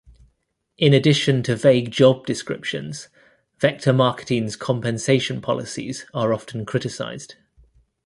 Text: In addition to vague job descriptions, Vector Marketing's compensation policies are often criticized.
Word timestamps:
In 0.79 0.95
addition 0.95 1.43
to 1.43 1.55
vague 1.55 1.91
job 1.91 2.25
descriptions, 2.25 3.09
Vector 3.59 3.93
Marketing's 3.93 4.55
compensation 4.55 5.41
policies 5.41 6.07
are 6.11 6.33
often 6.33 6.65
criticized. 6.65 7.35